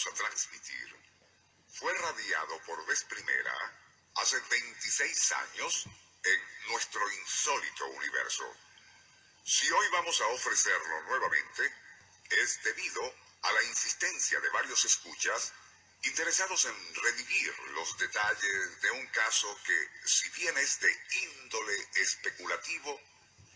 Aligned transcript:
Vamos 0.00 0.06
a 0.06 0.24
transmitir 0.24 0.96
fue 1.68 1.92
radiado 1.92 2.58
por 2.64 2.86
vez 2.86 3.04
primera 3.04 3.52
hace 4.16 4.38
26 4.40 5.32
años 5.32 5.84
en 6.24 6.40
nuestro 6.70 7.10
insólito 7.12 7.86
universo. 7.86 8.44
Si 9.44 9.70
hoy 9.70 9.86
vamos 9.92 10.20
a 10.20 10.26
ofrecerlo 10.28 11.02
nuevamente, 11.02 11.74
es 12.30 12.62
debido 12.62 13.14
a 13.42 13.52
la 13.52 13.62
insistencia 13.64 14.40
de 14.40 14.48
varios 14.50 14.84
escuchas 14.84 15.52
interesados 16.04 16.64
en 16.64 16.94
revivir 16.94 17.58
los 17.74 17.98
detalles 17.98 18.80
de 18.80 18.90
un 18.92 19.06
caso 19.08 19.58
que, 19.64 19.90
si 20.06 20.28
bien 20.30 20.56
es 20.58 20.80
de 20.80 21.06
índole 21.12 21.88
especulativo, 21.96 23.00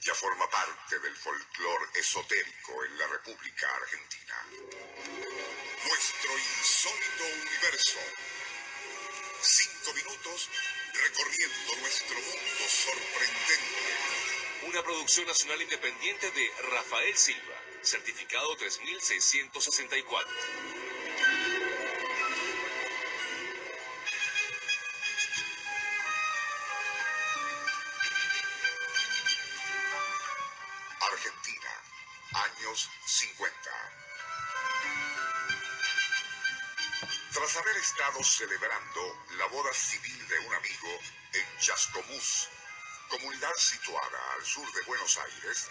ya 0.00 0.14
forma 0.14 0.48
parte 0.50 0.98
del 0.98 1.16
folclore 1.16 1.86
esotérico 1.94 2.84
en 2.84 2.98
la 2.98 3.06
República 3.06 3.72
Argentina. 3.76 5.51
Nuestro 5.84 6.38
insólito 6.38 7.24
universo. 7.42 7.98
Cinco 9.40 9.92
minutos 9.94 10.48
recorriendo 10.94 11.76
nuestro 11.80 12.14
mundo 12.14 12.68
sorprendente. 12.68 13.82
Una 14.68 14.82
producción 14.82 15.26
nacional 15.26 15.60
independiente 15.60 16.30
de 16.30 16.52
Rafael 16.70 17.16
Silva, 17.16 17.60
certificado 17.82 18.56
3664. 18.56 20.32
Argentina, 31.00 31.70
años 32.34 32.88
50. 33.04 33.52
Tras 37.42 37.56
haber 37.56 37.76
estado 37.76 38.22
celebrando 38.22 39.24
la 39.30 39.46
boda 39.46 39.74
civil 39.74 40.28
de 40.28 40.38
un 40.38 40.54
amigo 40.54 41.00
en 41.32 41.58
Chascomús, 41.58 42.48
comunidad 43.08 43.52
situada 43.56 44.32
al 44.34 44.46
sur 44.46 44.72
de 44.72 44.82
Buenos 44.82 45.16
Aires, 45.16 45.66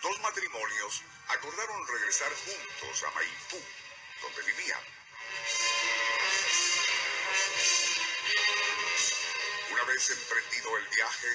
dos 0.00 0.18
matrimonios 0.20 1.02
acordaron 1.28 1.86
regresar 1.86 2.32
juntos 2.32 3.02
a 3.02 3.10
Maipú, 3.10 3.62
donde 4.22 4.42
vivían. 4.42 4.80
Una 9.70 9.84
vez 9.84 10.10
emprendido 10.12 10.78
el 10.78 10.88
viaje, 10.88 11.28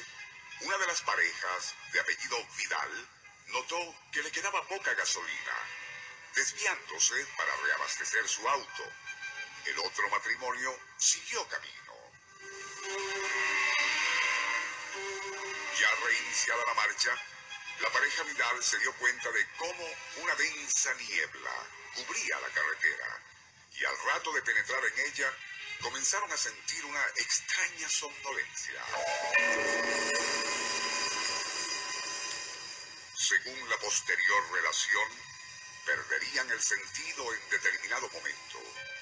una 0.61 0.77
de 0.79 0.87
las 0.87 1.01
parejas, 1.03 1.75
de 1.93 1.99
apellido 1.99 2.47
Vidal, 2.57 3.09
notó 3.49 3.95
que 4.11 4.23
le 4.23 4.31
quedaba 4.31 4.67
poca 4.67 4.95
gasolina, 4.95 5.53
desviándose 6.33 7.27
para 7.37 7.55
reabastecer 7.57 8.27
su 8.27 8.49
auto. 8.49 8.91
El 9.67 9.79
otro 9.79 10.09
matrimonio 10.09 10.79
siguió 10.97 11.45
camino. 11.49 11.93
Ya 15.77 16.05
reiniciada 16.05 16.65
la 16.65 16.73
marcha, 16.73 17.11
la 17.81 17.89
pareja 17.91 18.23
Vidal 18.23 18.63
se 18.63 18.79
dio 18.79 18.93
cuenta 18.93 19.29
de 19.29 19.45
cómo 19.57 19.83
una 20.23 20.35
densa 20.35 20.93
niebla 20.93 21.51
cubría 21.95 22.39
la 22.39 22.47
carretera 22.47 23.21
y 23.73 23.85
al 23.85 23.97
rato 24.05 24.31
de 24.31 24.41
penetrar 24.41 24.83
en 24.85 24.99
ella 25.11 25.33
comenzaron 25.81 26.31
a 26.31 26.37
sentir 26.37 26.85
una 26.85 27.03
extraña 27.17 27.89
somnolencia. 27.89 28.81
Según 33.15 33.69
la 33.69 33.77
posterior 33.79 34.51
relación, 34.53 35.11
perderían 35.85 36.49
el 36.51 36.61
sentido 36.61 37.33
en 37.33 37.49
determinado 37.49 38.09
momento. 38.09 38.96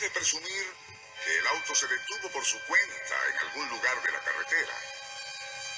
De 0.00 0.10
presumir 0.10 0.74
que 1.22 1.38
el 1.38 1.46
auto 1.48 1.74
se 1.76 1.86
detuvo 1.86 2.28
por 2.32 2.44
su 2.44 2.58
cuenta 2.64 3.28
en 3.28 3.36
algún 3.36 3.68
lugar 3.68 4.02
de 4.02 4.10
la 4.10 4.20
carretera. 4.24 4.74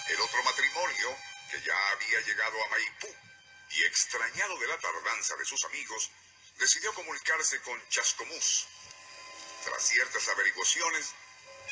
El 0.09 0.21
otro 0.21 0.43
matrimonio, 0.45 1.19
que 1.51 1.61
ya 1.61 1.89
había 1.91 2.21
llegado 2.21 2.65
a 2.65 2.69
Maipú 2.69 3.15
y 3.71 3.85
extrañado 3.85 4.59
de 4.61 4.69
la 4.69 4.79
tardanza 4.79 5.37
de 5.37 5.45
sus 5.45 5.63
amigos, 5.65 6.11
decidió 6.59 6.95
comunicarse 6.95 7.61
con 7.63 7.89
Chascomús. 7.91 8.67
Tras 9.65 9.83
ciertas 9.83 10.27
averiguaciones, 10.29 11.11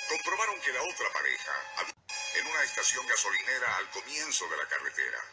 comprobaron 0.09 0.61
que 0.61 0.73
la 0.73 0.83
otra 0.83 1.11
pareja 1.13 1.87
en 2.35 2.47
una 2.49 2.65
estación 2.65 3.07
gasolinera 3.07 3.77
al 3.77 3.89
comienzo 3.93 4.47
de 4.49 4.57
la 4.59 4.69
carretera. 4.69 5.25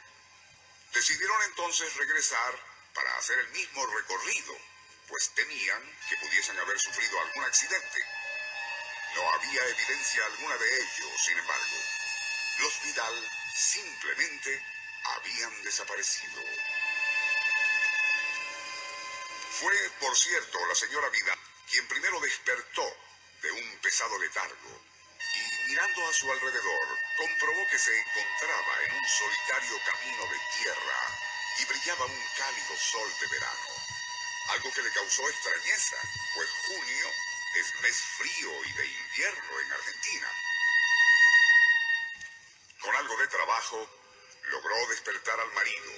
Decidieron 0.93 1.41
entonces 1.43 1.93
regresar 1.97 2.53
para 2.93 3.17
hacer 3.17 3.39
el 3.39 3.49
mismo 3.49 3.85
recorrido, 3.87 4.57
pues 5.09 5.31
temían 5.35 5.99
que 6.07 6.17
pudiesen 6.17 6.57
haber 6.59 6.79
sufrido 6.79 7.19
algún 7.19 7.43
accidente. 7.43 8.05
No 9.15 9.29
había 9.33 9.65
evidencia 9.65 10.25
alguna 10.25 10.55
de 10.55 10.79
ello, 10.79 11.17
sin 11.17 11.37
embargo. 11.37 11.77
Los 12.59 12.83
Vidal 12.83 13.29
simplemente 13.55 14.63
habían 15.03 15.63
desaparecido. 15.63 16.41
Fue, 19.59 19.89
por 19.99 20.15
cierto, 20.15 20.65
la 20.67 20.75
señora 20.75 21.09
Vidal 21.09 21.39
quien 21.69 21.87
primero 21.87 22.19
despertó 22.19 22.97
de 23.41 23.51
un 23.51 23.77
pesado 23.81 24.17
letargo 24.17 24.81
y 25.35 25.69
mirando 25.69 26.07
a 26.07 26.13
su 26.13 26.31
alrededor 26.31 26.87
comprobó 27.17 27.67
que 27.69 27.77
se 27.77 27.95
encontraba 27.99 28.83
en 28.85 28.93
un 28.95 29.07
solitario 29.07 29.79
camino 29.85 30.23
de 30.31 30.39
tierra 30.57 30.99
y 31.59 31.65
brillaba 31.65 32.05
un 32.05 32.23
cálido 32.37 32.77
sol 32.77 33.13
de 33.21 33.27
verano. 33.27 33.98
Algo 34.49 34.73
que 34.73 34.81
le 34.81 34.91
causó 34.91 35.29
extrañeza, 35.29 35.97
pues 36.33 36.49
junio 36.67 37.11
es 37.55 37.81
mes 37.81 37.95
frío 38.17 38.65
y 38.65 38.73
de 38.73 38.85
invierno 38.85 39.59
en 39.59 39.71
Argentina. 39.71 40.31
Con 42.81 42.95
algo 42.95 43.17
de 43.17 43.27
trabajo, 43.27 43.89
logró 44.45 44.87
despertar 44.87 45.39
al 45.39 45.51
marido 45.53 45.91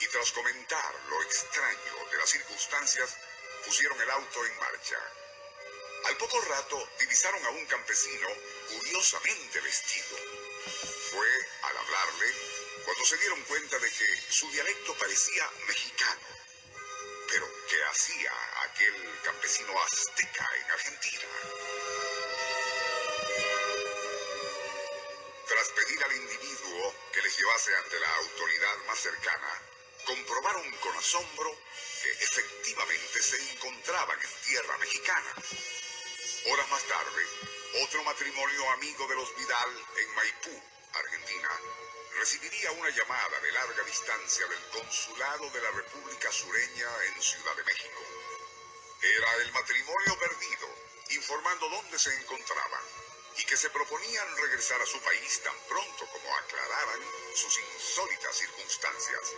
y 0.00 0.08
tras 0.08 0.32
comentar 0.32 0.94
lo 1.08 1.22
extraño 1.22 2.10
de 2.10 2.18
las 2.18 2.30
circunstancias, 2.30 3.16
pusieron 3.64 4.00
el 4.00 4.10
auto 4.10 4.44
en 4.44 4.58
marcha. 4.58 4.98
Al 6.06 6.16
poco 6.16 6.40
rato 6.40 6.88
divisaron 6.98 7.46
a 7.46 7.50
un 7.50 7.64
campesino 7.66 8.28
curiosamente 8.76 9.60
vestido. 9.60 10.16
Fue 11.12 11.28
al 11.62 11.76
hablarle 11.76 12.34
cuando 12.84 13.04
se 13.04 13.16
dieron 13.18 13.40
cuenta 13.44 13.78
de 13.78 13.90
que 13.90 14.20
su 14.30 14.50
dialecto 14.50 14.98
parecía 14.98 15.48
mexicano. 15.68 16.43
Pero, 17.74 17.86
¿qué 17.86 17.90
hacía 17.90 18.32
aquel 18.62 19.20
campesino 19.24 19.72
azteca 19.82 20.48
en 20.60 20.70
Argentina? 20.70 21.24
Tras 25.48 25.68
pedir 25.70 26.04
al 26.04 26.12
individuo 26.12 26.94
que 27.12 27.22
les 27.22 27.36
llevase 27.36 27.74
ante 27.76 27.98
la 27.98 28.16
autoridad 28.16 28.76
más 28.86 28.98
cercana, 28.98 29.62
comprobaron 30.06 30.70
con 30.76 30.96
asombro 30.96 31.50
que 32.02 32.10
efectivamente 32.10 33.22
se 33.22 33.52
encontraban 33.52 34.18
en 34.20 34.42
tierra 34.46 34.78
mexicana. 34.78 35.34
Horas 36.46 36.68
más 36.70 36.82
tarde, 36.84 37.26
otro 37.82 38.04
matrimonio 38.04 38.70
amigo 38.70 39.06
de 39.08 39.16
los 39.16 39.36
Vidal 39.36 39.86
en 39.98 40.14
Maipú, 40.14 40.62
Argentina, 40.94 41.50
recibiría 42.18 42.70
una 42.72 42.90
llamada 42.90 43.40
de 43.40 43.52
larga 43.52 43.82
distancia 43.84 44.46
del 44.46 44.62
consulado 44.70 45.50
de 45.50 45.60
la 45.62 45.70
República 45.72 46.30
Sureña 46.30 46.88
en 47.06 47.22
Ciudad 47.22 47.56
de 47.56 47.64
México. 47.64 48.00
Era 49.02 49.34
el 49.42 49.52
matrimonio 49.52 50.18
perdido, 50.18 50.68
informando 51.10 51.68
dónde 51.68 51.98
se 51.98 52.14
encontraban 52.14 52.82
y 53.36 53.44
que 53.44 53.56
se 53.56 53.70
proponían 53.70 54.36
regresar 54.36 54.80
a 54.80 54.86
su 54.86 55.00
país 55.00 55.42
tan 55.42 55.58
pronto 55.68 56.06
como 56.06 56.36
aclararan 56.36 57.00
sus 57.34 57.58
insólitas 57.58 58.36
circunstancias. 58.36 59.34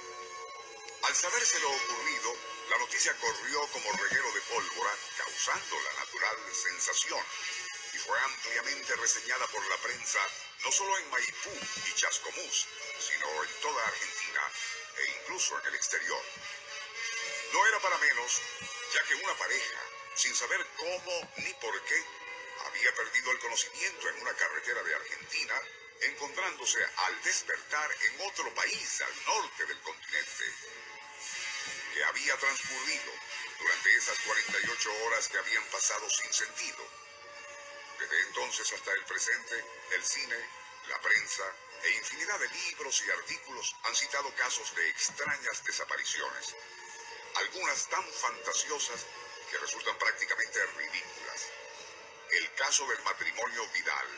Al 1.03 1.15
saberse 1.15 1.59
lo 1.61 1.71
ocurrido, 1.71 2.37
la 2.71 2.79
noticia 2.79 3.17
corrió 3.17 3.67
como 3.69 3.93
reguero 3.93 4.33
de 4.33 4.41
pólvora, 4.43 4.95
causando 5.17 5.81
la 5.81 5.93
natural 6.01 6.37
sensación, 6.53 7.25
y 7.93 7.99
fue 7.99 8.19
ampliamente 8.21 8.97
reseñada 8.97 9.47
por 9.49 9.67
la 9.69 9.77
prensa 9.79 10.19
no 10.65 10.73
solo 10.73 10.99
en 10.99 11.11
Maipú 11.11 11.51
y 11.87 11.93
Chascomús, 11.95 12.67
sino 12.99 13.45
en 13.45 13.61
toda 13.61 13.87
Argentina 13.87 14.51
e 14.97 15.21
incluso 15.21 15.59
en 15.61 15.67
el 15.67 15.75
exterior. 15.75 16.23
No 17.53 17.67
era 17.67 17.81
para 17.81 17.99
menos, 17.99 18.41
ya 18.93 19.03
que 19.05 19.15
una 19.15 19.35
pareja, 19.39 19.81
sin 20.15 20.35
saber 20.35 20.67
cómo 20.77 21.33
ni 21.37 21.53
por 21.55 21.85
qué, 21.85 22.05
había 22.67 22.95
perdido 22.95 23.31
el 23.33 23.39
conocimiento 23.39 24.09
en 24.09 24.23
una 24.23 24.35
carretera 24.35 24.83
de 24.83 24.95
Argentina, 24.95 25.55
encontrándose 26.01 26.85
al 26.85 27.23
despertar 27.23 27.91
en 28.03 28.21
otro 28.23 28.53
país 28.55 29.01
al 29.03 29.25
norte 29.25 29.67
del 29.67 29.81
continente, 29.81 30.45
que 31.95 32.05
había 32.05 32.37
transcurrido 32.39 33.13
durante 33.59 33.97
esas 33.97 34.19
48 34.21 35.05
horas 35.05 35.29
que 35.29 35.39
habían 35.39 35.65
pasado 35.67 36.09
sin 36.11 36.33
sentido. 36.33 37.06
Desde 37.99 38.21
entonces 38.23 38.73
hasta 38.73 38.93
el 38.93 39.05
presente, 39.05 39.65
el 39.93 40.05
cine, 40.05 40.37
la 40.89 41.01
prensa 41.01 41.45
e 41.83 41.91
infinidad 41.91 42.39
de 42.39 42.49
libros 42.49 43.03
y 43.07 43.11
artículos 43.11 43.75
han 43.85 43.95
citado 43.95 44.35
casos 44.35 44.75
de 44.75 44.89
extrañas 44.91 45.65
desapariciones, 45.65 46.55
algunas 47.37 47.89
tan 47.89 48.05
fantasiosas 48.13 49.07
que 49.51 49.59
resultan 49.59 49.99
prácticamente 49.99 50.67
ridículas. 50.67 51.47
El 52.31 52.55
caso 52.55 52.87
del 52.89 53.03
matrimonio 53.03 53.67
Vidal, 53.71 54.09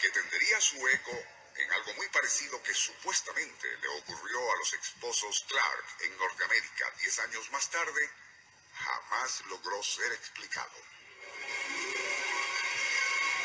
que 0.00 0.10
tendría 0.10 0.60
su 0.60 0.86
eco 0.88 1.18
en 1.56 1.72
algo 1.72 1.94
muy 1.94 2.08
parecido 2.08 2.62
que 2.62 2.74
supuestamente 2.74 3.76
le 3.78 3.88
ocurrió 3.88 4.52
a 4.52 4.56
los 4.56 4.72
esposos 4.74 5.44
Clark 5.48 5.84
en 6.00 6.16
Norteamérica 6.18 6.90
diez 7.00 7.18
años 7.20 7.50
más 7.50 7.68
tarde, 7.70 8.10
jamás 8.74 9.40
logró 9.46 9.82
ser 9.82 10.12
explicado. 10.12 10.95